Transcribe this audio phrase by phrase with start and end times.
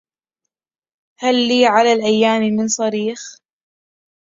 [1.19, 3.37] هل لي على الأيام من صريخ